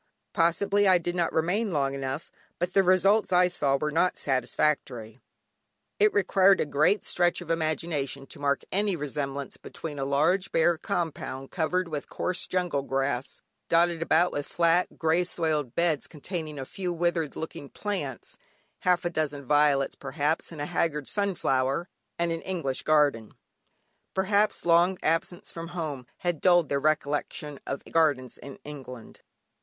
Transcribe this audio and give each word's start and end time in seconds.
Possibly, 0.33 0.87
I 0.87 0.97
did 0.97 1.13
not 1.15 1.31
remain 1.31 1.71
long 1.71 1.93
enough, 1.93 2.31
but 2.57 2.73
the 2.73 2.81
results 2.81 3.31
I 3.31 3.47
saw 3.47 3.77
were 3.77 3.91
not 3.91 4.17
satisfactory; 4.17 5.19
it 5.99 6.11
required 6.11 6.59
a 6.59 6.65
great 6.65 7.03
stretch 7.03 7.39
of 7.39 7.51
imagination 7.51 8.25
to 8.25 8.39
mark 8.39 8.63
any 8.71 8.95
resemblance 8.95 9.57
between 9.57 9.99
a 9.99 10.03
large 10.03 10.51
bare 10.51 10.79
compound 10.79 11.51
covered 11.51 11.87
with 11.87 12.09
coarse 12.09 12.47
jungle 12.47 12.81
grass, 12.81 13.43
dotted 13.69 14.01
about 14.01 14.31
with 14.31 14.47
flat 14.47 14.97
grey 14.97 15.23
soiled 15.23 15.75
beds 15.75 16.07
containing 16.07 16.57
a 16.57 16.65
few 16.65 16.91
withered 16.91 17.35
looking 17.35 17.69
plants 17.69 18.37
(half 18.79 19.05
a 19.05 19.09
dozen 19.11 19.45
violets 19.45 19.93
perhaps, 19.93 20.51
and 20.51 20.59
a 20.61 20.65
haggard 20.65 21.07
sunflower), 21.07 21.87
and 22.17 22.31
an 22.31 22.41
English 22.41 22.81
garden. 22.81 23.35
Perhaps 24.15 24.65
long 24.65 24.97
absence 25.03 25.51
from 25.51 25.67
home 25.77 26.07
had 26.17 26.41
dulled 26.41 26.69
their 26.69 26.79
recollection 26.79 27.59
of 27.67 27.83
gardens 27.91 28.39
in 28.39 28.57
England. 28.63 29.19